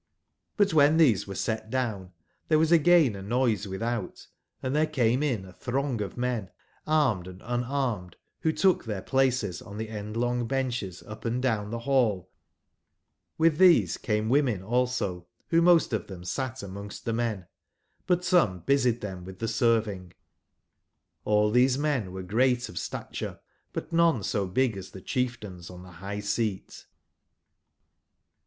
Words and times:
Butwhen 0.57 0.97
these 0.97 1.27
were 1.27 1.35
set 1.35 1.69
down, 1.69 2.11
there 2.47 2.57
was 2.57 2.71
again 2.71 3.15
a 3.15 3.21
noise 3.21 3.67
without, 3.67 4.25
and 4.63 4.75
there 4.75 4.87
came 4.87 5.21
in 5.21 5.45
a 5.45 5.53
throng 5.53 6.01
of 6.01 6.17
men 6.17 6.49
armed 6.87 7.27
and 7.27 7.39
unarmed 7.45 8.15
who 8.39 8.51
took 8.51 8.85
their 8.85 9.03
places 9.03 9.61
on 9.61 9.77
the 9.77 9.89
endlong 9.89 10.47
benches 10.47 11.03
up 11.03 11.23
& 11.37 11.41
down 11.41 11.69
the 11.69 11.77
hall; 11.81 12.31
with 13.37 13.59
these 13.59 13.97
came 13.97 14.27
women 14.27 14.63
also, 14.63 15.27
who 15.49 15.61
most 15.61 15.93
of 15.93 16.07
them 16.07 16.23
sat 16.23 16.63
amongst 16.63 17.05
themen, 17.05 17.45
butsome 18.07 18.63
busied 18.65 19.01
them 19.01 19.23
with 19.23 19.37
the 19.37 19.47
serving: 19.47 20.13
all 21.25 21.51
these 21.51 21.77
men 21.77 22.11
were 22.11 22.23
great 22.23 22.69
of 22.69 22.79
stature, 22.79 23.39
but 23.71 23.93
none 23.93 24.23
so 24.23 24.47
b 24.47 24.63
ig 24.65 24.77
as 24.77 24.89
the 24.89 25.01
chieftains 25.01 25.69
on 25.69 25.83
the 25.83 25.91
high/seat. 26.01 26.87